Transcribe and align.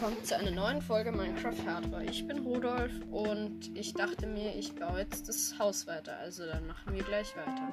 willkommen 0.00 0.24
zu 0.24 0.34
einer 0.34 0.50
neuen 0.50 0.80
Folge 0.80 1.12
Minecraft 1.12 1.66
Hardware. 1.66 2.04
Ich 2.04 2.26
bin 2.26 2.38
Rudolf 2.38 2.90
und 3.10 3.76
ich 3.76 3.92
dachte 3.92 4.26
mir, 4.26 4.56
ich 4.56 4.74
baue 4.74 5.00
jetzt 5.00 5.28
das 5.28 5.58
Haus 5.58 5.86
weiter. 5.86 6.16
Also 6.16 6.46
dann 6.46 6.66
machen 6.66 6.94
wir 6.94 7.02
gleich 7.02 7.36
weiter. 7.36 7.70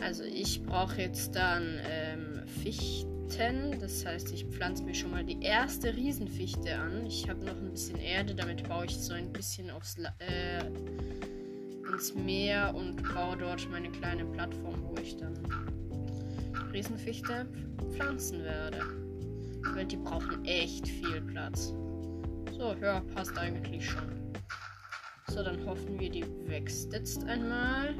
Also 0.00 0.22
ich 0.22 0.62
brauche 0.62 1.00
jetzt 1.00 1.34
dann 1.34 1.80
ähm, 1.84 2.46
Fichten. 2.62 3.76
Das 3.80 4.06
heißt, 4.06 4.32
ich 4.32 4.44
pflanze 4.44 4.84
mir 4.84 4.94
schon 4.94 5.10
mal 5.10 5.24
die 5.24 5.42
erste 5.42 5.96
Riesenfichte 5.96 6.76
an. 6.76 7.04
Ich 7.06 7.28
habe 7.28 7.44
noch 7.44 7.56
ein 7.56 7.72
bisschen 7.72 7.98
Erde, 7.98 8.32
damit 8.32 8.68
baue 8.68 8.84
ich 8.84 8.96
so 8.96 9.12
ein 9.12 9.32
bisschen 9.32 9.68
aufs 9.70 9.98
La 9.98 10.14
äh, 10.20 10.64
ins 11.92 12.14
Meer 12.14 12.72
und 12.72 13.02
baue 13.12 13.36
dort 13.36 13.68
meine 13.68 13.90
kleine 13.90 14.24
Plattform, 14.26 14.84
wo 14.84 14.94
ich 15.02 15.16
dann 15.16 15.36
Riesenfichte 16.72 17.48
pflanzen 17.96 18.44
werde. 18.44 18.99
Weil 19.74 19.84
die 19.86 19.96
brauchen 19.96 20.44
echt 20.44 20.88
viel 20.88 21.20
Platz. 21.22 21.74
So, 22.52 22.74
ja, 22.80 23.00
passt 23.14 23.36
eigentlich 23.38 23.88
schon. 23.88 24.32
So, 25.28 25.42
dann 25.42 25.64
hoffen 25.64 25.98
wir, 25.98 26.10
die 26.10 26.24
wächst 26.46 26.92
jetzt 26.92 27.24
einmal. 27.24 27.94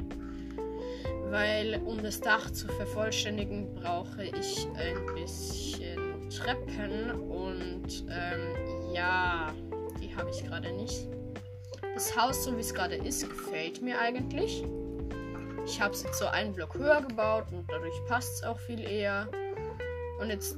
Weil, 1.29 1.81
um 1.85 2.03
das 2.03 2.19
Dach 2.19 2.51
zu 2.51 2.67
vervollständigen, 2.67 3.73
brauche 3.75 4.23
ich 4.23 4.67
ein 4.75 5.15
bisschen 5.15 6.29
Treppen. 6.29 7.11
Und, 7.29 8.05
ähm, 8.09 8.93
ja, 8.93 9.53
die 10.01 10.13
habe 10.15 10.29
ich 10.29 10.43
gerade 10.45 10.71
nicht. 10.73 11.07
Das 11.93 12.15
Haus, 12.17 12.43
so 12.43 12.55
wie 12.55 12.61
es 12.61 12.73
gerade 12.73 12.95
ist, 12.95 13.27
gefällt 13.29 13.81
mir 13.81 13.99
eigentlich. 13.99 14.63
Ich 15.65 15.79
habe 15.79 15.93
es 15.93 16.03
jetzt 16.03 16.19
so 16.19 16.25
einen 16.27 16.53
Block 16.53 16.75
höher 16.75 17.01
gebaut 17.01 17.45
und 17.51 17.69
dadurch 17.69 17.93
passt 18.07 18.35
es 18.35 18.43
auch 18.43 18.59
viel 18.59 18.81
eher. 18.81 19.27
Und 20.19 20.29
jetzt 20.29 20.57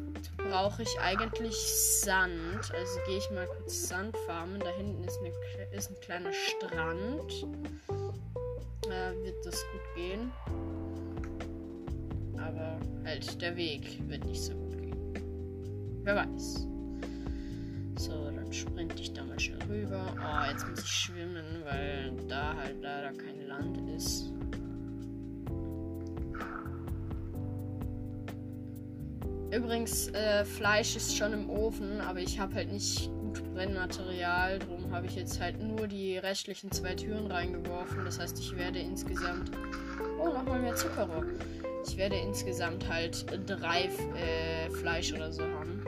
brauche 0.54 0.84
ich 0.84 1.00
eigentlich 1.00 1.56
Sand. 1.56 2.72
Also 2.72 3.00
gehe 3.08 3.18
ich 3.18 3.32
mal 3.32 3.48
kurz 3.48 3.88
Sand 3.88 4.16
farmen. 4.28 4.60
Da 4.60 4.70
hinten 4.70 5.04
ist, 5.04 5.18
eine, 5.18 5.32
ist 5.76 5.90
ein 5.90 6.00
kleiner 6.00 6.32
Strand. 6.32 7.48
Äh, 8.86 9.26
wird 9.26 9.44
das 9.44 9.66
gut 9.72 9.96
gehen. 9.96 10.32
Aber 12.38 12.78
halt 13.04 13.42
der 13.42 13.56
Weg 13.56 14.00
wird 14.08 14.26
nicht 14.26 14.44
so 14.44 14.54
gut 14.54 14.78
gehen. 14.80 16.02
Wer 16.04 16.18
weiß. 16.18 16.68
So, 17.98 18.30
dann 18.30 18.54
sprinte 18.54 19.02
ich 19.02 19.12
da 19.12 19.24
mal 19.24 19.40
schnell 19.40 19.64
rüber. 19.64 20.16
Oh, 20.20 20.52
jetzt 20.52 20.70
muss 20.70 20.84
ich 20.84 20.92
schwimmen, 20.92 21.64
weil 21.64 22.12
da 22.28 22.56
halt 22.56 22.80
leider 22.80 23.12
kein 23.14 23.48
Land 23.48 23.90
ist. 23.90 24.32
Übrigens, 29.56 30.08
äh, 30.10 30.46
Fleisch 30.46 30.96
ist 30.96 31.16
schon 31.16 31.32
im 31.32 31.50
Ofen, 31.50 32.02
aber 32.02 32.20
ich 32.20 32.40
habe 32.40 32.56
halt 32.56 32.72
nicht 32.72 33.12
gut 33.20 33.44
Brennmaterial. 33.54 34.58
Darum 34.58 34.92
habe 34.92 35.06
ich 35.06 35.16
jetzt 35.16 35.40
halt 35.40 35.62
nur 35.62 35.88
die 35.88 36.18
restlichen 36.18 36.72
zwei 36.72 36.96
Türen 36.96 37.30
reingeworfen. 37.30 38.04
Das 38.04 38.20
heißt, 38.20 38.40
ich 38.40 38.58
werde 38.58 38.80
insgesamt. 38.80 39.52
Oh, 40.20 40.30
nochmal 40.30 40.60
mehr 40.60 40.76
Zuckerrohr. 40.76 41.26
Ich 41.86 41.98
werde 41.98 42.16
insgesamt 42.16 42.88
halt 42.90 43.26
drei 43.46 43.90
äh, 44.16 44.72
Fleisch 44.72 45.14
oder 45.14 45.32
so 45.32 45.44
haben. 45.44 45.84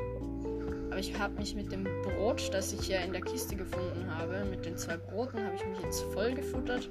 Aber 0.92 1.00
ich 1.00 1.18
habe 1.18 1.34
mich 1.40 1.56
mit 1.56 1.72
dem 1.72 1.86
Brot, 2.04 2.54
das 2.54 2.72
ich 2.72 2.88
ja 2.88 3.00
in 3.00 3.14
der 3.14 3.22
Kiste 3.22 3.56
gefunden 3.56 4.06
habe, 4.16 4.46
mit 4.46 4.66
den 4.66 4.78
zwei 4.78 4.98
Broten, 4.98 5.44
habe 5.44 5.56
ich 5.56 5.66
mich 5.66 5.80
jetzt 5.82 6.04
voll 6.14 6.34
gefuttert 6.34 6.90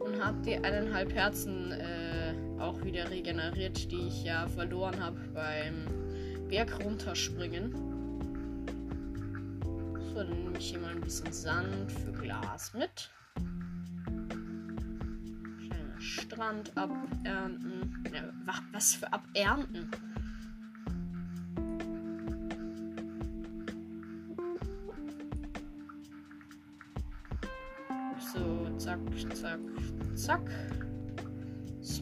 und 0.00 0.24
habe 0.24 0.38
die 0.44 0.56
eineinhalb 0.56 1.14
Herzen 1.14 1.72
äh, 1.72 2.34
auch 2.60 2.82
wieder 2.84 3.08
regeneriert, 3.08 3.90
die 3.92 4.08
ich 4.08 4.24
ja 4.24 4.48
verloren 4.48 5.02
habe 5.02 5.18
beim 5.32 6.07
Berg 6.48 6.82
runterspringen. 6.82 7.72
So, 10.12 10.14
dann 10.14 10.42
nehme 10.44 10.58
ich 10.58 10.70
hier 10.70 10.78
mal 10.78 10.92
ein 10.92 11.00
bisschen 11.00 11.32
Sand 11.32 11.92
für 11.92 12.12
Glas 12.12 12.72
mit. 12.74 13.10
Strand 16.00 16.76
abernten. 16.76 18.04
Ja, 18.14 18.32
was 18.72 18.94
für 18.94 19.12
abernten? 19.12 19.90
So, 28.32 28.78
zack, 28.78 29.00
zack, 29.34 29.60
zack. 30.14 30.50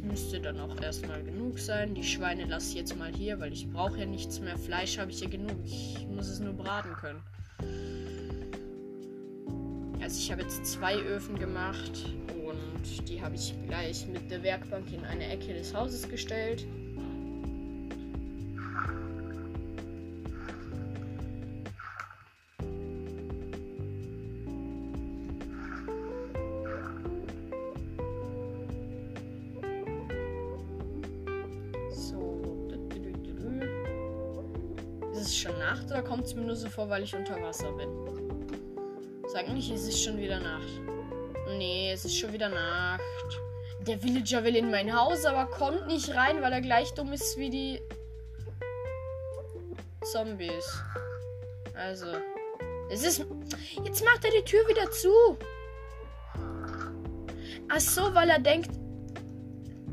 Müsste 0.07 0.41
dann 0.41 0.61
auch 0.61 0.81
erstmal 0.81 1.23
genug 1.23 1.59
sein. 1.59 1.95
Die 1.95 2.05
Schweine 2.05 2.45
lasse 2.45 2.71
ich 2.71 2.75
jetzt 2.77 2.97
mal 2.97 3.13
hier, 3.13 3.41
weil 3.41 3.53
ich 3.53 3.69
brauche 3.69 3.99
ja 3.99 4.07
nichts 4.07 4.41
mehr. 4.41 4.57
Fleisch 4.57 4.99
habe 4.99 5.11
ich 5.11 5.21
ja 5.21 5.29
genug. 5.29 5.57
Ich 5.65 6.07
muss 6.09 6.29
es 6.29 6.39
nur 6.41 6.53
braten 6.53 6.93
können. 6.95 7.23
Also 10.01 10.19
ich 10.21 10.31
habe 10.31 10.43
jetzt 10.43 10.65
zwei 10.65 10.97
Öfen 10.97 11.37
gemacht 11.39 12.07
und 12.47 13.09
die 13.09 13.21
habe 13.21 13.35
ich 13.35 13.55
gleich 13.67 14.07
mit 14.07 14.31
der 14.31 14.43
Werkbank 14.43 14.93
in 14.93 15.05
eine 15.05 15.27
Ecke 15.29 15.53
des 15.53 15.75
Hauses 15.75 16.09
gestellt. 16.09 16.65
Schon 35.25 35.59
Nacht 35.59 35.87
oder 35.87 36.03
kommt 36.03 36.27
es 36.27 36.35
mir 36.35 36.43
nur 36.43 36.57
so 36.57 36.69
vor, 36.69 36.89
weil 36.89 37.03
ich 37.03 37.15
unter 37.15 37.41
Wasser 37.43 37.73
bin? 37.73 37.89
Sag 39.29 39.49
nicht, 39.49 39.71
es 39.71 39.87
ist 39.87 40.03
schon 40.03 40.19
wieder 40.19 40.41
Nacht. 40.41 40.81
Nee, 41.59 41.93
es 41.93 42.05
ist 42.05 42.17
schon 42.17 42.33
wieder 42.33 42.49
Nacht. 42.49 43.03
Der 43.87 44.03
Villager 44.03 44.43
will 44.45 44.57
in 44.57 44.71
mein 44.71 44.95
Haus, 44.95 45.25
aber 45.25 45.47
kommt 45.47 45.87
nicht 45.87 46.15
rein, 46.15 46.43
weil 46.43 46.53
er 46.53 46.61
gleich 46.61 46.93
dumm 46.95 47.13
ist 47.13 47.37
wie 47.37 47.51
die 47.51 47.81
Zombies. 50.13 50.83
Also. 51.75 52.07
Es 52.91 53.05
ist. 53.05 53.25
Jetzt 53.85 54.05
macht 54.05 54.25
er 54.25 54.31
die 54.31 54.45
Tür 54.45 54.67
wieder 54.69 54.91
zu. 54.91 55.37
Ach 57.69 57.81
so, 57.81 58.15
weil 58.15 58.31
er 58.31 58.39
denkt, 58.39 58.71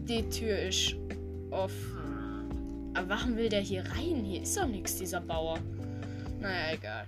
die 0.07 0.28
Tür 0.29 0.59
ist 0.59 0.95
offen. 1.50 2.03
Aber 2.94 3.09
warum 3.09 3.38
will 3.38 3.50
der 3.50 3.62
hier 3.62 3.84
rein? 3.84 4.24
Hier 4.24 4.44
ist 4.44 4.56
doch 4.58 4.68
nichts, 4.68 4.98
dieser 4.98 5.22
Bauer. 5.22 5.58
Naja, 6.40 6.74
egal. 6.74 7.06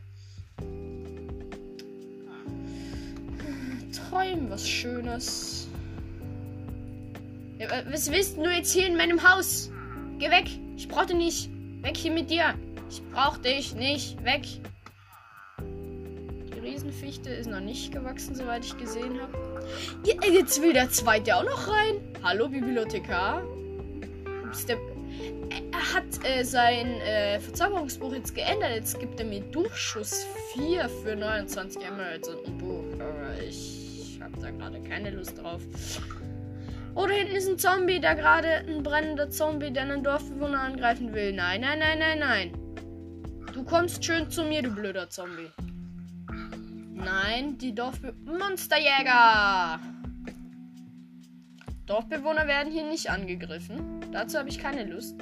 Träumen 4.09 4.50
was 4.50 4.68
Schönes. 4.68 5.68
Ja, 7.59 7.68
was 7.90 8.12
willst 8.12 8.38
du 8.38 8.50
jetzt 8.50 8.73
hier 8.73 8.88
in 8.88 8.97
meinem 8.97 9.22
Haus? 9.22 9.72
Geh 10.19 10.29
weg. 10.29 10.50
Ich 10.75 10.88
brauch 10.88 11.06
dich 11.06 11.18
nicht. 11.18 11.50
Weg 11.81 11.97
hier 11.97 12.12
mit 12.12 12.29
dir. 12.29 12.53
Ich 12.90 13.02
brauch 13.12 13.38
dich 13.38 13.75
nicht. 13.75 14.23
Weg. 14.23 14.44
Die 15.59 16.59
Riesenfichte 16.59 17.29
ist 17.29 17.50
noch 17.50 17.62
nicht 17.62 17.91
gewachsen, 17.91 18.35
soweit 18.35 18.66
ich 18.66 18.78
gesehen 18.78 19.19
habe. 19.22 19.66
Jetzt 20.03 20.62
will 20.62 20.73
der 20.73 20.90
zweite 20.90 21.35
auch 21.35 21.44
noch 21.44 21.67
rein. 21.67 21.96
Hallo, 22.23 22.50
Bibliothekar. 22.50 23.41
Du 23.41 24.50
bist 24.50 24.67
der 24.67 24.78
er 24.78 24.94
hat 25.94 26.03
äh, 26.23 26.44
sein 26.44 27.00
äh, 27.01 27.40
Verzauberungsbuch 27.40 28.13
jetzt 28.13 28.35
geändert. 28.35 28.72
Jetzt 28.73 29.00
gibt 29.00 29.19
er 29.19 29.25
mir 29.25 29.41
Durchschuss 29.41 30.25
4 30.53 30.90
für 30.90 31.16
29 31.16 31.84
Emeralds 31.84 32.28
und 32.29 32.47
ein 32.47 32.57
Buch. 32.57 32.84
Aber 32.96 33.44
ich 33.47 34.19
habe 34.22 34.34
da 34.41 34.51
gerade 34.51 34.81
keine 34.81 35.12
Lust 35.12 35.38
drauf. 35.41 35.62
Oder 36.96 37.13
hinten 37.13 37.35
ist 37.35 37.50
ein 37.50 37.59
Zombie, 37.59 38.00
der 38.00 38.16
gerade 38.16 38.66
ein 38.68 38.81
brennender 38.81 39.29
Zombie, 39.29 39.72
der 39.72 39.84
einen 39.84 40.03
Dorfbewohner 40.03 40.61
angreifen 40.61 41.14
will. 41.14 41.34
Nein, 41.34 41.61
nein, 41.61 41.79
nein, 41.79 41.99
nein, 41.99 42.20
nein. 42.20 42.52
Du 43.53 43.64
kommst 43.64 44.03
schön 44.03 44.29
zu 44.29 44.43
mir, 44.43 44.61
du 44.61 44.72
blöder 44.72 45.09
Zombie. 45.09 45.49
Nein, 46.93 47.58
die 47.58 47.76
Dorfbewohner. 47.76 48.40
Monsterjäger! 48.40 49.79
Dorfbewohner 51.85 52.47
werden 52.47 52.72
hier 52.72 52.85
nicht 52.85 53.11
angegriffen. 53.11 54.02
Dazu 54.11 54.40
habe 54.40 54.49
ich 54.49 54.58
keine 54.58 54.85
Lust. 54.85 55.16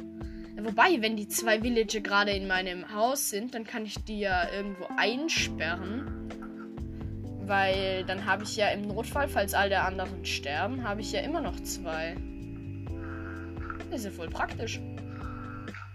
Wobei, 0.56 1.02
wenn 1.02 1.18
die 1.18 1.28
zwei 1.28 1.62
Villager 1.62 2.00
gerade 2.00 2.32
in 2.32 2.48
meinem 2.48 2.94
Haus 2.94 3.30
sind, 3.30 3.54
dann 3.56 3.64
kann 3.64 3.86
ich 3.86 4.04
die 4.06 4.20
ja 4.20 4.50
irgendwo 4.52 4.88
einsperren. 4.98 6.30
Weil 7.46 8.06
dann 8.06 8.26
habe 8.26 8.44
ich 8.44 8.56
ja 8.56 8.70
im 8.70 8.84
Notfall, 8.84 9.28
falls 9.28 9.54
alle 9.54 9.82
anderen 9.82 10.24
sterben, 10.26 10.88
habe 10.88 11.02
ich 11.02 11.12
ja 11.12 11.22
immer 11.22 11.42
noch 11.42 11.60
zwei. 11.62 12.16
Das 13.90 14.00
ist 14.00 14.06
ja 14.06 14.12
voll 14.12 14.30
praktisch. 14.30 14.80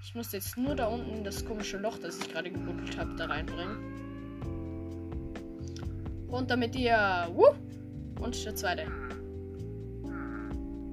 Ich 0.03 0.15
muss 0.15 0.33
jetzt 0.33 0.57
nur 0.57 0.75
da 0.75 0.87
unten 0.87 1.25
das 1.25 1.45
komische 1.45 1.79
Loch, 1.79 1.99
das 1.99 2.19
ich 2.19 2.31
gerade 2.31 2.51
gebuddelt 2.51 2.99
habe, 2.99 3.15
da 3.17 3.27
reinbringen. 3.27 3.77
Runter 6.31 6.57
mit 6.57 6.75
dir. 6.75 7.29
Wuh! 7.33 7.55
Und 8.21 8.45
der 8.45 8.55
zweite. 8.55 8.87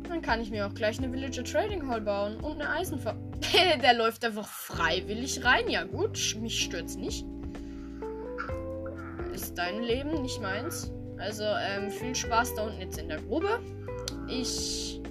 Dann 0.08 0.22
kann 0.22 0.40
ich 0.40 0.52
mir 0.52 0.66
auch 0.66 0.74
gleich 0.74 0.98
eine 0.98 1.12
Villager 1.12 1.44
Trading 1.44 1.88
Hall 1.88 2.02
bauen 2.02 2.38
und 2.38 2.62
eine 2.62 2.70
Eisenver. 2.70 3.16
der 3.82 3.94
läuft 3.94 4.24
einfach 4.26 4.48
freiwillig 4.48 5.44
rein. 5.44 5.70
Ja, 5.70 5.84
gut, 5.84 6.36
mich 6.40 6.64
stört's 6.64 6.96
nicht. 6.96 7.26
ist 9.34 9.58
dein 9.58 9.84
Leben, 9.84 10.22
nicht 10.22 10.42
meins. 10.42 10.92
Also 11.18 11.44
ähm, 11.44 11.92
viel 11.92 12.16
Spaß 12.16 12.56
da 12.56 12.64
unten 12.64 12.82
jetzt 12.82 12.98
in 12.98 13.10
der 13.10 13.22
Grube. 13.22 13.60
Ich. 14.28 15.02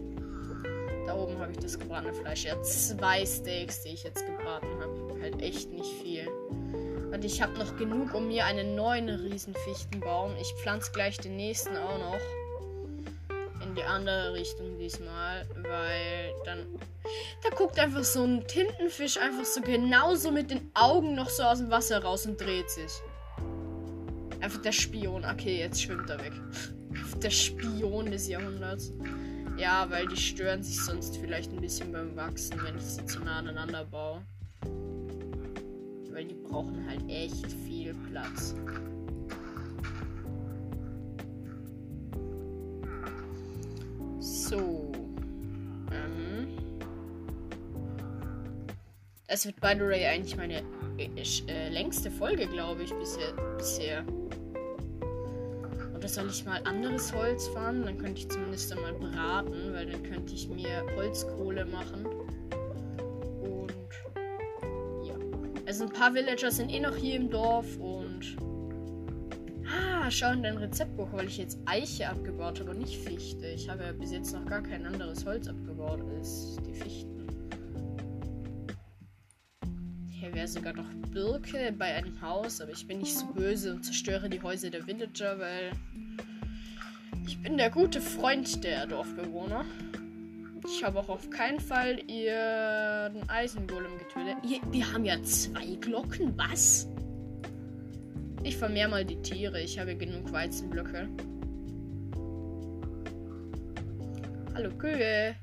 Da 1.07 1.15
oben 1.17 1.39
habe 1.39 1.53
ich 1.53 1.59
das 1.59 1.79
gebratene 1.79 2.15
Fleisch. 2.15 2.45
Ja, 2.45 2.61
zwei 2.63 3.25
Steaks, 3.27 3.83
die 3.83 3.91
ich 3.91 4.05
jetzt 4.05 4.25
gebraten 4.27 4.67
habe. 4.81 5.21
Halt 5.21 5.41
echt 5.43 5.71
nicht 5.71 5.93
viel. 6.03 6.27
Und 7.13 7.25
ich 7.25 7.41
habe 7.41 7.57
noch 7.59 7.77
genug, 7.77 8.15
um 8.15 8.27
mir 8.27 8.45
einen 8.45 8.75
neuen 8.75 9.09
Riesenfichtenbaum. 9.09 10.35
Ich 10.41 10.53
pflanze 10.55 10.91
gleich 10.93 11.19
den 11.19 11.37
nächsten 11.37 11.77
auch 11.77 11.99
noch. 11.99 12.44
Die 13.77 13.83
andere 13.83 14.35
Richtung 14.35 14.79
diesmal. 14.79 15.47
Weil 15.57 16.33
dann. 16.45 16.67
Da 17.43 17.51
guckt 17.51 17.79
einfach 17.79 18.05
so 18.05 18.25
ein 18.25 18.47
Tintenfisch 18.47 19.19
einfach 19.19 19.45
so 19.45 19.61
genauso 19.61 20.31
mit 20.31 20.51
den 20.51 20.71
Augen 20.75 21.15
noch 21.15 21.29
so 21.29 21.43
aus 21.43 21.59
dem 21.59 21.71
Wasser 21.71 22.03
raus 22.03 22.27
und 22.27 22.41
dreht 22.41 22.71
sich. 22.71 22.93
Einfach 24.41 24.63
der 24.63 24.73
Spion. 24.73 25.25
Okay, 25.25 25.59
jetzt 25.59 25.83
schwimmt 25.83 26.09
er 26.11 26.19
weg. 26.19 26.33
Der 27.23 27.31
Spion 27.31 28.11
des 28.11 28.29
Jahrhunderts. 28.29 28.93
Ja, 29.57 29.89
weil 29.91 30.07
die 30.07 30.17
stören 30.17 30.63
sich 30.63 30.81
sonst 30.85 31.17
vielleicht 31.17 31.53
ein 31.53 31.61
bisschen 31.61 31.91
beim 31.91 32.15
Wachsen, 32.17 32.63
wenn 32.63 32.77
ich 32.77 32.85
sie 32.85 33.07
zu 33.07 33.21
nah 33.21 33.39
aneinander 33.39 33.85
baue 33.85 34.23
weil 36.15 36.25
die 36.25 36.35
brauchen 36.35 36.87
halt 36.89 37.03
echt 37.09 37.51
viel 37.67 37.93
Platz. 38.11 38.55
Das 49.35 49.47
wird, 49.47 49.61
by 49.61 49.73
the 49.75 49.81
way, 49.81 50.07
eigentlich 50.07 50.37
meine 50.37 50.63
äh, 50.97 51.09
äh, 51.49 51.69
längste 51.69 52.09
Folge, 52.09 52.47
glaube 52.47 52.85
ich, 52.85 52.95
bisher. 52.95 53.33
bisher. 53.59 54.05
Oder 55.93 56.07
soll 56.07 56.29
ich 56.29 56.45
mal 56.45 56.63
anderes 56.63 57.13
Holz 57.13 57.49
fahren? 57.49 57.83
Dann 57.83 57.99
könnte 57.99 58.21
ich 58.21 58.31
zumindest 58.31 58.73
einmal 58.73 58.93
braten, 58.93 59.73
weil 59.73 59.87
dann 59.87 60.05
könnte 60.05 60.33
ich 60.33 60.49
mir 60.49 60.87
Holzkohle 60.95 61.65
machen. 61.65 62.07
Also 65.67 65.87
ein 65.87 65.93
paar 65.93 66.15
Villager 66.15 66.53
sind 66.53 66.71
eh 66.71 66.79
noch 66.79 66.95
hier 66.95 67.17
im 67.17 67.29
Dorf 67.29 67.77
und. 67.79 68.37
Ah, 69.67 70.09
schau 70.13 70.31
in 70.31 70.45
dein 70.45 70.59
Rezeptbuch, 70.59 71.09
weil 71.11 71.27
ich 71.27 71.39
jetzt 71.39 71.59
Eiche 71.65 72.09
abgebaut 72.09 72.61
habe 72.61 72.71
und 72.71 72.79
nicht 72.79 72.99
Fichte. 72.99 73.49
Ich 73.49 73.69
habe 73.69 73.83
ja 73.83 73.91
bis 73.91 74.13
jetzt 74.13 74.33
noch 74.33 74.47
gar 74.47 74.63
kein 74.63 74.87
anderes 74.87 75.27
Holz 75.27 75.49
abgebaut 75.49 76.03
als 76.17 76.54
wäre 80.45 80.53
sogar 80.53 80.75
noch 80.75 80.93
Birke 81.11 81.73
bei 81.73 81.95
einem 81.95 82.21
Haus, 82.21 82.61
aber 82.61 82.71
ich 82.71 82.87
bin 82.87 82.99
nicht 82.99 83.17
so 83.17 83.25
böse 83.27 83.73
und 83.73 83.83
zerstöre 83.83 84.29
die 84.29 84.43
Häuser 84.43 84.69
der 84.69 84.87
Villager, 84.87 85.39
weil 85.39 85.71
ich 87.27 87.41
bin 87.41 87.57
der 87.57 87.71
gute 87.71 88.03
Freund 88.03 88.63
der 88.63 88.87
Dorfbewohner. 88.87 89.65
Ich 90.69 90.85
habe 90.85 90.99
auch 90.99 91.09
auf 91.09 91.31
keinen 91.31 91.61
Fall 91.61 91.99
ihren 92.11 93.27
Eisengolem 93.31 93.93
getötet. 93.99 94.37
wir 94.71 94.93
haben 94.93 95.07
ja 95.07 95.23
zwei 95.23 95.77
Glocken. 95.77 96.37
Was? 96.37 96.89
Ich 98.43 98.59
vermehr 98.59 98.89
mal 98.89 99.05
die 99.05 99.23
Tiere. 99.23 99.63
Ich 99.63 99.79
habe 99.79 99.97
genug 99.97 100.31
Weizenblöcke. 100.31 101.09
Hallo 104.55 104.71
Kühe. 104.77 105.37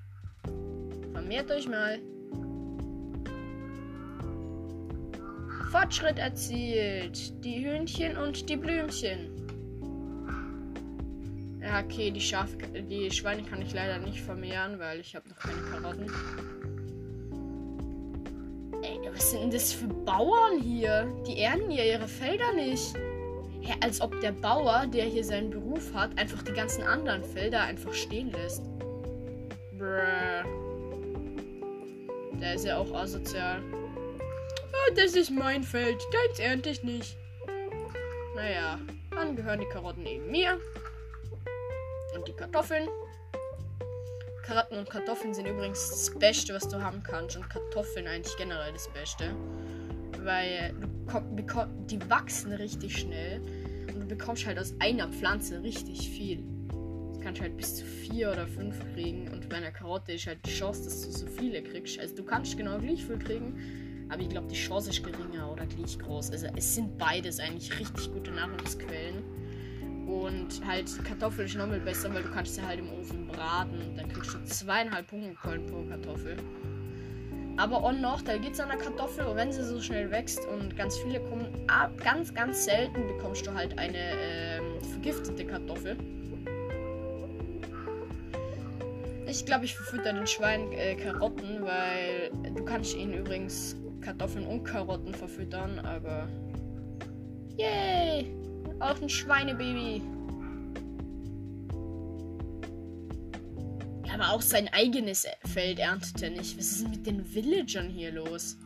Vermehrt 1.11 1.49
euch 1.49 1.67
mal. 1.67 1.99
Fortschritt 5.71 6.19
erzielt. 6.19 7.45
Die 7.45 7.65
Hühnchen 7.65 8.17
und 8.17 8.49
die 8.49 8.57
Blümchen. 8.57 9.29
Ja, 11.61 11.81
okay, 11.81 12.11
die 12.11 12.19
Schaf 12.19 12.49
die 12.89 13.09
Schweine 13.09 13.43
kann 13.43 13.61
ich 13.61 13.73
leider 13.73 13.97
nicht 13.99 14.19
vermehren, 14.19 14.79
weil 14.79 14.99
ich 14.99 15.15
habe 15.15 15.29
noch 15.29 15.37
keine 15.37 15.61
Karotten. 15.61 16.11
Ey, 18.83 18.99
was 19.13 19.31
sind 19.31 19.43
denn 19.43 19.51
das 19.51 19.71
für 19.71 19.87
Bauern 19.87 20.59
hier? 20.61 21.07
Die 21.25 21.39
ernten 21.39 21.71
ja 21.71 21.85
ihre 21.85 22.07
Felder 22.07 22.51
nicht. 22.53 22.93
Ja, 23.61 23.75
als 23.81 24.01
ob 24.01 24.19
der 24.19 24.33
Bauer, 24.33 24.87
der 24.87 25.05
hier 25.05 25.23
seinen 25.23 25.51
Beruf 25.51 25.93
hat, 25.93 26.19
einfach 26.19 26.41
die 26.41 26.51
ganzen 26.51 26.83
anderen 26.83 27.23
Felder 27.23 27.61
einfach 27.61 27.93
stehen 27.93 28.31
lässt. 28.31 28.63
Bruh. 29.77 30.43
Der 32.41 32.55
ist 32.55 32.65
ja 32.65 32.77
auch 32.77 32.91
asozial. 32.93 33.61
Das 34.95 35.15
ist 35.15 35.31
mein 35.31 35.63
Feld. 35.63 36.01
Deins 36.11 36.39
ernte 36.39 36.69
ich 36.69 36.83
nicht. 36.83 37.17
Naja, 38.35 38.79
dann 39.11 39.35
gehören 39.35 39.59
die 39.59 39.67
Karotten 39.67 40.05
eben 40.05 40.29
mir. 40.29 40.59
Und 42.13 42.27
die 42.27 42.33
Kartoffeln. 42.33 42.89
Karotten 44.43 44.79
und 44.79 44.89
Kartoffeln 44.89 45.33
sind 45.33 45.47
übrigens 45.47 45.89
das 45.89 46.19
Beste, 46.19 46.53
was 46.53 46.67
du 46.67 46.81
haben 46.81 47.01
kannst. 47.03 47.37
Und 47.37 47.49
Kartoffeln 47.49 48.07
eigentlich 48.07 48.35
generell 48.37 48.73
das 48.73 48.89
Beste. 48.89 49.33
Weil 50.19 50.73
die 51.87 52.09
wachsen 52.09 52.51
richtig 52.51 52.97
schnell. 52.97 53.41
Und 53.87 54.01
du 54.01 54.05
bekommst 54.07 54.45
halt 54.45 54.59
aus 54.59 54.73
einer 54.79 55.07
Pflanze 55.07 55.63
richtig 55.63 56.09
viel. 56.09 56.43
Du 56.69 57.19
kannst 57.23 57.41
halt 57.41 57.55
bis 57.55 57.77
zu 57.77 57.85
vier 57.85 58.31
oder 58.31 58.47
fünf 58.47 58.77
kriegen. 58.93 59.29
Und 59.29 59.47
bei 59.47 59.57
einer 59.57 59.71
Karotte 59.71 60.13
ist 60.13 60.27
halt 60.27 60.45
die 60.45 60.51
Chance, 60.51 60.83
dass 60.83 61.01
du 61.01 61.11
so 61.11 61.27
viele 61.27 61.63
kriegst. 61.63 61.99
Also 61.99 62.15
du 62.15 62.23
kannst 62.23 62.57
genau 62.57 62.77
gleich 62.77 63.05
viel 63.05 63.19
kriegen. 63.19 63.90
Aber 64.11 64.21
ich 64.21 64.29
glaube, 64.29 64.47
die 64.47 64.55
Chance 64.55 64.89
ist 64.89 65.03
geringer 65.03 65.49
oder 65.49 65.65
gleich 65.65 65.97
groß. 65.97 66.31
Also 66.31 66.47
es 66.55 66.75
sind 66.75 66.97
beides 66.97 67.39
eigentlich 67.39 67.79
richtig 67.79 68.11
gute 68.11 68.31
Nahrungsquellen. 68.31 69.23
Und 70.05 70.65
halt 70.67 70.91
Kartoffel 71.05 71.45
ist 71.45 71.55
nochmal 71.55 71.79
besser, 71.79 72.13
weil 72.13 72.23
du 72.23 72.29
kannst 72.29 72.55
sie 72.55 72.61
halt 72.61 72.79
im 72.79 72.91
Ofen 72.91 73.27
braten. 73.27 73.95
Dann 73.95 74.09
kriegst 74.09 74.33
du 74.33 74.43
zweieinhalb 74.43 75.07
Punkte 75.07 75.33
pro 75.71 75.83
Kartoffel. 75.83 76.35
Aber 77.55 77.83
on 77.83 78.01
noch, 78.01 78.21
da 78.21 78.33
es 78.35 78.59
an 78.59 78.69
der 78.69 78.77
Kartoffel 78.77 79.25
wenn 79.35 79.51
sie 79.51 79.63
so 79.63 79.79
schnell 79.79 80.11
wächst 80.11 80.45
und 80.47 80.75
ganz 80.75 80.97
viele 80.97 81.21
kommen, 81.21 81.47
ab, 81.67 81.91
ganz, 82.03 82.33
ganz 82.33 82.65
selten 82.65 83.07
bekommst 83.07 83.45
du 83.47 83.53
halt 83.53 83.77
eine 83.77 83.97
ähm, 83.97 84.81
vergiftete 84.81 85.45
Kartoffel. 85.45 85.95
Ich 89.27 89.45
glaube, 89.45 89.63
ich 89.63 89.75
verfütter 89.75 90.11
den 90.11 90.27
Schwein 90.27 90.69
äh, 90.73 90.95
Karotten, 90.95 91.61
weil 91.61 92.31
du 92.53 92.65
kannst 92.65 92.95
ihnen 92.95 93.13
übrigens 93.13 93.77
Kartoffeln 94.01 94.45
und 94.45 94.63
Karotten 94.63 95.13
verfüttern, 95.13 95.79
aber. 95.79 96.27
Yay! 97.57 98.35
Auch 98.79 98.99
ein 99.01 99.09
Schweinebaby. 99.09 100.01
Aber 104.13 104.31
auch 104.31 104.41
sein 104.41 104.67
eigenes 104.73 105.25
Feld 105.45 105.79
erntet 105.79 106.21
er 106.21 106.31
nicht. 106.31 106.57
Was 106.57 106.71
ist 106.71 106.83
denn 106.83 106.91
mit 106.91 107.07
den 107.07 107.25
Villagern 107.25 107.89
hier 107.89 108.11
los? 108.11 108.57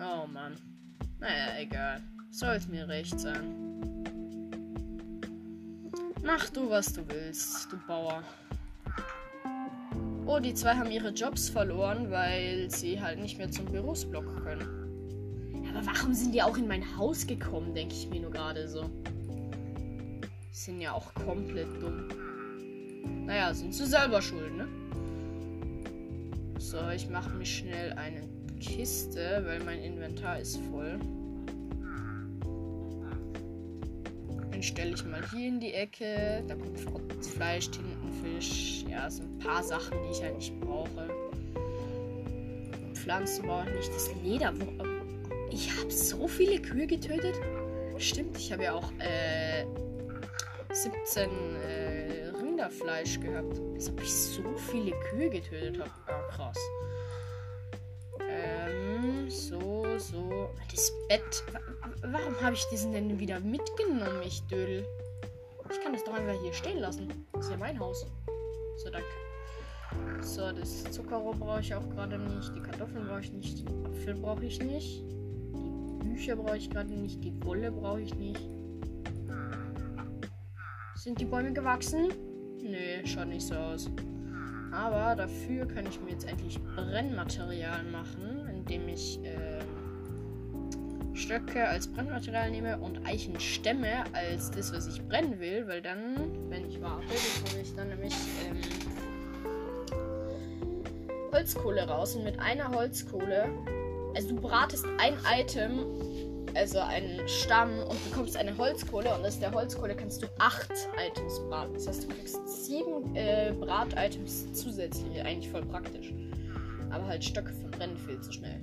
Oh 0.00 0.26
Mann. 0.26 0.54
Naja, 1.18 1.58
egal. 1.58 2.00
Soll 2.30 2.54
es 2.54 2.68
mir 2.68 2.86
recht 2.86 3.18
sein. 3.18 3.68
Mach 6.22 6.50
du, 6.50 6.68
was 6.70 6.92
du 6.92 7.02
willst, 7.08 7.72
du 7.72 7.78
Bauer. 7.86 8.22
Oh, 10.30 10.40
die 10.40 10.52
zwei 10.52 10.74
haben 10.74 10.90
ihre 10.90 11.08
Jobs 11.08 11.48
verloren, 11.48 12.10
weil 12.10 12.70
sie 12.70 13.00
halt 13.00 13.18
nicht 13.18 13.38
mehr 13.38 13.50
zum 13.50 13.64
Berufsblock 13.64 14.42
können. 14.42 15.64
Aber 15.70 15.86
warum 15.86 16.12
sind 16.12 16.34
die 16.34 16.42
auch 16.42 16.58
in 16.58 16.68
mein 16.68 16.84
Haus 16.98 17.26
gekommen, 17.26 17.74
denke 17.74 17.94
ich 17.94 18.10
mir 18.10 18.20
nur 18.20 18.30
gerade 18.30 18.68
so. 18.68 18.90
Sind 20.50 20.82
ja 20.82 20.92
auch 20.92 21.14
komplett 21.14 21.68
dumm. 21.80 22.08
Naja, 23.24 23.54
sind 23.54 23.74
sie 23.74 23.86
selber 23.86 24.20
schuld, 24.20 24.54
ne? 24.54 24.68
So, 26.58 26.76
ich 26.94 27.08
mache 27.08 27.30
mir 27.30 27.46
schnell 27.46 27.94
eine 27.94 28.20
Kiste, 28.60 29.42
weil 29.46 29.64
mein 29.64 29.80
Inventar 29.80 30.40
ist 30.40 30.58
voll. 30.70 31.00
Den 34.58 34.64
stelle 34.64 34.92
ich 34.92 35.04
mal 35.04 35.22
hier 35.30 35.46
in 35.46 35.60
die 35.60 35.72
Ecke. 35.72 36.42
Da 36.48 36.56
kommt 36.56 37.24
Fleisch, 37.24 37.70
Tintenfisch. 37.70 38.82
Ja, 38.90 39.08
so 39.08 39.22
ein 39.22 39.38
paar 39.38 39.62
Sachen, 39.62 39.96
die 40.02 40.10
ich 40.10 40.20
halt 40.20 40.34
nicht 40.34 40.58
brauche. 40.58 41.08
Pflanzen 42.92 43.46
brauche 43.46 43.68
ich 43.68 43.76
nicht. 43.76 43.94
Das 43.94 44.10
Leder, 44.24 44.52
wo, 44.58 44.66
ich 45.52 45.70
habe 45.78 45.88
so 45.92 46.26
viele 46.26 46.60
Kühe 46.60 46.88
getötet. 46.88 47.36
Stimmt, 47.98 48.36
ich 48.36 48.52
habe 48.52 48.64
ja 48.64 48.72
auch 48.72 48.90
äh, 48.98 49.64
17 50.72 51.30
äh, 51.62 52.26
Rinderfleisch 52.36 53.20
gehabt. 53.20 53.60
Als 53.76 53.88
ob 53.88 54.02
ich 54.02 54.12
so 54.12 54.42
viele 54.72 54.90
Kühe 55.08 55.30
getötet 55.30 55.78
habe. 55.78 55.90
Ah, 56.08 56.20
krass. 56.32 56.58
So. 60.00 60.50
Das 60.70 60.92
Bett. 61.08 61.44
Warum 62.02 62.40
habe 62.40 62.54
ich 62.54 62.64
diesen 62.70 62.92
denn 62.92 63.18
wieder 63.18 63.40
mitgenommen, 63.40 64.22
ich 64.24 64.42
Dödel? 64.46 64.86
Ich 65.70 65.80
kann 65.82 65.92
das 65.92 66.04
doch 66.04 66.14
einfach 66.14 66.40
hier 66.42 66.52
stehen 66.52 66.78
lassen. 66.78 67.08
Das 67.32 67.46
ist 67.46 67.50
ja 67.50 67.56
mein 67.58 67.78
Haus. 67.78 68.06
So, 68.76 68.90
danke. 68.90 69.06
So, 70.20 70.52
das 70.52 70.84
Zuckerrohr 70.84 71.34
brauche 71.34 71.60
ich 71.60 71.74
auch 71.74 71.88
gerade 71.90 72.18
nicht. 72.18 72.54
Die 72.54 72.60
Kartoffeln 72.60 73.06
brauche 73.06 73.20
ich 73.20 73.32
nicht. 73.32 73.68
Den 73.68 73.86
Apfel 73.86 74.14
brauche 74.14 74.44
ich 74.44 74.62
nicht. 74.62 75.04
Bücher 76.00 76.36
brauche 76.36 76.56
ich 76.56 76.70
gerade 76.70 76.92
nicht. 76.92 77.22
Die 77.22 77.44
Wolle 77.44 77.70
brauche 77.70 78.00
ich 78.00 78.14
nicht. 78.14 78.40
Sind 80.94 81.20
die 81.20 81.24
Bäume 81.24 81.52
gewachsen? 81.52 82.08
Nee, 82.60 83.06
schaut 83.06 83.28
nicht 83.28 83.46
so 83.46 83.54
aus. 83.54 83.90
Aber 84.72 85.16
dafür 85.16 85.66
kann 85.66 85.86
ich 85.86 86.00
mir 86.00 86.10
jetzt 86.10 86.28
endlich 86.28 86.60
Brennmaterial 86.62 87.84
machen, 87.84 88.46
indem 88.48 88.88
ich 88.88 89.18
äh, 89.24 89.47
Stöcke 91.18 91.66
als 91.66 91.88
Brennmaterial 91.88 92.50
nehme 92.50 92.78
und 92.78 93.04
Eichenstämme 93.06 94.04
als 94.12 94.50
das, 94.50 94.72
was 94.72 94.86
ich 94.86 95.02
brennen 95.06 95.38
will, 95.40 95.66
weil 95.66 95.82
dann, 95.82 96.16
wenn 96.48 96.68
ich 96.68 96.80
warte, 96.80 97.06
bekomme 97.06 97.62
ich 97.62 97.74
dann 97.74 97.88
nämlich 97.88 98.14
ähm, 98.46 98.56
Holzkohle 101.32 101.86
raus 101.88 102.14
und 102.14 102.24
mit 102.24 102.38
einer 102.38 102.70
Holzkohle, 102.70 103.48
also 104.14 104.28
du 104.28 104.40
bratest 104.40 104.86
ein 104.98 105.18
Item, 105.38 105.84
also 106.54 106.78
einen 106.78 107.28
Stamm 107.28 107.80
und 107.82 108.10
bekommst 108.10 108.36
eine 108.36 108.56
Holzkohle 108.56 109.14
und 109.14 109.24
aus 109.26 109.38
der 109.38 109.52
Holzkohle 109.52 109.94
kannst 109.94 110.22
du 110.22 110.26
acht 110.38 110.72
Items 111.06 111.40
braten. 111.48 111.74
Das 111.74 111.88
heißt, 111.88 112.04
du 112.04 112.08
kriegst 112.08 112.64
sieben 112.64 113.14
äh, 113.14 113.52
Brat-Items 113.58 114.52
zusätzlich, 114.52 115.20
eigentlich 115.22 115.50
voll 115.50 115.64
praktisch. 115.66 116.12
Aber 116.90 117.06
halt 117.06 117.22
Stöcke 117.22 117.52
verbrennen 117.52 117.98
viel 117.98 118.20
zu 118.20 118.32
schnell. 118.32 118.60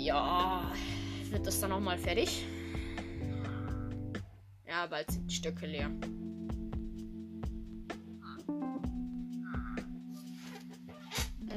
Ja, 0.00 0.62
wird 1.28 1.46
das 1.46 1.60
dann 1.60 1.72
auch 1.72 1.80
mal 1.80 1.98
fertig? 1.98 2.46
Ja, 4.66 4.86
bald 4.86 5.10
sind 5.10 5.30
die 5.30 5.34
Stöcke 5.34 5.66
leer. 5.66 5.90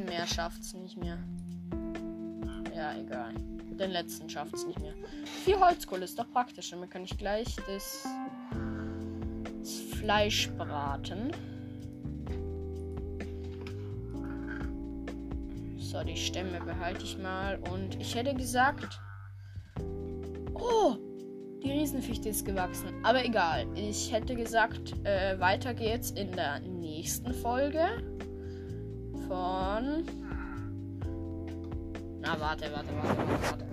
Mehr 0.06 0.28
schafft's 0.28 0.74
nicht 0.74 0.98
mehr. 0.98 1.18
Ja, 2.76 2.98
egal. 2.98 3.34
Den 3.36 3.92
letzten 3.92 4.30
schafft's 4.30 4.66
nicht 4.68 4.80
mehr. 4.82 4.94
Vier 5.46 5.62
Holzkohle 5.62 6.04
ist 6.04 6.20
doch 6.20 6.30
praktisch. 6.30 6.72
Damit 6.72 6.92
kann 6.92 7.06
ich 7.06 7.18
gleich 7.18 7.56
das, 7.66 8.06
das 9.62 9.80
Fleisch 9.98 10.50
braten. 10.58 11.32
So, 15.94 16.04
die 16.04 16.18
Stämme 16.18 16.60
behalte 16.60 17.04
ich 17.04 17.20
mal. 17.20 17.60
Und 17.72 18.02
ich 18.02 18.16
hätte 18.16 18.34
gesagt. 18.34 19.00
Oh! 20.56 20.96
Die 21.64 21.70
Riesenfichte 21.70 22.30
ist 22.30 22.44
gewachsen. 22.46 22.90
Aber 23.04 23.24
egal. 23.24 23.68
Ich 23.76 24.12
hätte 24.12 24.36
gesagt, 24.36 24.96
äh, 25.06 25.40
weiter 25.40 25.76
geht's 25.76 26.10
in 26.10 26.32
der 26.32 26.62
nächsten 26.62 27.32
Folge. 27.32 27.86
Von. 29.28 30.04
Na, 32.22 32.40
warte, 32.40 32.72
warte, 32.74 32.90
warte, 32.96 33.18
warte, 33.18 33.44
warte. 33.52 33.66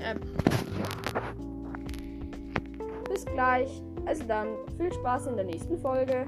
Ähm. 0.00 0.20
Bis 3.08 3.24
gleich. 3.24 3.70
Also 4.04 4.24
dann, 4.24 4.48
viel 4.76 4.92
Spaß 4.92 5.28
in 5.28 5.36
der 5.36 5.46
nächsten 5.46 5.78
Folge. 5.78 6.26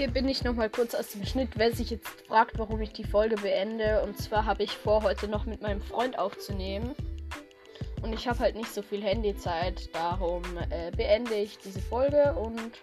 Hier 0.00 0.10
bin 0.10 0.26
ich 0.28 0.42
noch 0.44 0.54
mal 0.54 0.70
kurz 0.70 0.94
aus 0.94 1.08
dem 1.08 1.26
Schnitt, 1.26 1.50
wer 1.56 1.74
sich 1.74 1.90
jetzt 1.90 2.08
fragt, 2.26 2.58
warum 2.58 2.80
ich 2.80 2.90
die 2.94 3.04
Folge 3.04 3.36
beende. 3.36 4.02
Und 4.02 4.16
zwar 4.16 4.46
habe 4.46 4.62
ich 4.62 4.70
vor, 4.70 5.02
heute 5.02 5.28
noch 5.28 5.44
mit 5.44 5.60
meinem 5.60 5.82
Freund 5.82 6.18
aufzunehmen. 6.18 6.94
Und 8.00 8.14
ich 8.14 8.26
habe 8.26 8.38
halt 8.38 8.56
nicht 8.56 8.72
so 8.72 8.80
viel 8.80 9.02
Handyzeit. 9.02 9.94
Darum 9.94 10.42
äh, 10.70 10.90
beende 10.96 11.34
ich 11.34 11.58
diese 11.58 11.82
Folge 11.82 12.32
und 12.32 12.80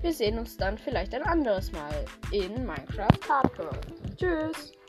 wir 0.00 0.12
sehen 0.12 0.38
uns 0.38 0.56
dann 0.58 0.78
vielleicht 0.78 1.12
ein 1.12 1.24
anderes 1.24 1.72
Mal 1.72 2.04
in 2.30 2.64
Minecraft 2.64 3.18
Hardcore. 3.28 3.80
Tschüss! 4.16 4.79